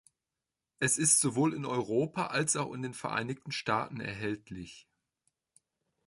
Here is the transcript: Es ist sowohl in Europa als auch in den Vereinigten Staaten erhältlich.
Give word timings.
Es 0.79 0.97
ist 0.97 1.19
sowohl 1.19 1.53
in 1.53 1.63
Europa 1.63 2.25
als 2.25 2.55
auch 2.55 2.73
in 2.73 2.81
den 2.81 2.95
Vereinigten 2.95 3.51
Staaten 3.51 3.99
erhältlich. 4.01 4.89